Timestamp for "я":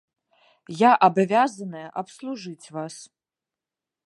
0.79-0.91